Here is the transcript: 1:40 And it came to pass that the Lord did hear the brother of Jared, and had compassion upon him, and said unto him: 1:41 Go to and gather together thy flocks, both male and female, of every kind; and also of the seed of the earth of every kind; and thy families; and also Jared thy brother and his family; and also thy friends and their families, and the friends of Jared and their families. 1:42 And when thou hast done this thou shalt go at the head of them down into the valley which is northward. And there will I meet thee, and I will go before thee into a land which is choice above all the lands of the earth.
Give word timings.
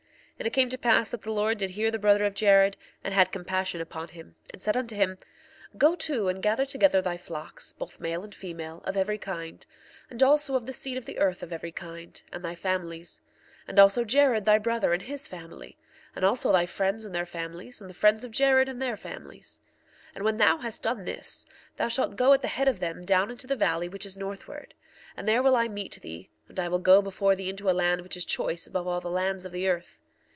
1:40 0.37 0.43
And 0.47 0.47
it 0.47 0.53
came 0.53 0.69
to 0.71 0.77
pass 0.79 1.11
that 1.11 1.21
the 1.21 1.31
Lord 1.31 1.59
did 1.59 1.69
hear 1.69 1.91
the 1.91 1.99
brother 1.99 2.23
of 2.25 2.33
Jared, 2.33 2.75
and 3.03 3.13
had 3.13 3.31
compassion 3.31 3.79
upon 3.79 4.07
him, 4.07 4.33
and 4.49 4.59
said 4.59 4.75
unto 4.75 4.95
him: 4.95 5.17
1:41 5.75 5.77
Go 5.77 5.95
to 5.97 6.27
and 6.29 6.41
gather 6.41 6.65
together 6.65 6.99
thy 6.99 7.15
flocks, 7.15 7.73
both 7.73 7.99
male 7.99 8.23
and 8.23 8.33
female, 8.33 8.81
of 8.83 8.97
every 8.97 9.19
kind; 9.19 9.63
and 10.09 10.23
also 10.23 10.55
of 10.55 10.65
the 10.65 10.73
seed 10.73 10.97
of 10.97 11.05
the 11.05 11.19
earth 11.19 11.43
of 11.43 11.53
every 11.53 11.71
kind; 11.71 12.23
and 12.31 12.43
thy 12.43 12.55
families; 12.55 13.21
and 13.67 13.77
also 13.77 14.03
Jared 14.03 14.45
thy 14.45 14.57
brother 14.57 14.93
and 14.93 15.03
his 15.03 15.27
family; 15.27 15.77
and 16.15 16.25
also 16.25 16.51
thy 16.51 16.65
friends 16.65 17.05
and 17.05 17.13
their 17.13 17.23
families, 17.27 17.79
and 17.79 17.87
the 17.87 17.93
friends 17.93 18.23
of 18.25 18.31
Jared 18.31 18.67
and 18.67 18.81
their 18.81 18.97
families. 18.97 19.59
1:42 20.13 20.15
And 20.15 20.25
when 20.25 20.37
thou 20.37 20.57
hast 20.57 20.81
done 20.81 21.05
this 21.05 21.45
thou 21.77 21.87
shalt 21.87 22.15
go 22.15 22.33
at 22.33 22.41
the 22.41 22.47
head 22.47 22.67
of 22.67 22.79
them 22.79 23.03
down 23.03 23.29
into 23.29 23.45
the 23.45 23.55
valley 23.55 23.87
which 23.87 24.07
is 24.07 24.17
northward. 24.17 24.73
And 25.15 25.27
there 25.27 25.43
will 25.43 25.55
I 25.55 25.67
meet 25.67 25.99
thee, 26.01 26.31
and 26.49 26.59
I 26.59 26.67
will 26.67 26.79
go 26.79 26.99
before 27.03 27.35
thee 27.35 27.49
into 27.49 27.69
a 27.69 27.73
land 27.77 28.01
which 28.01 28.17
is 28.17 28.25
choice 28.25 28.65
above 28.65 28.87
all 28.87 28.99
the 29.01 29.11
lands 29.11 29.45
of 29.45 29.51
the 29.51 29.67
earth. 29.67 29.99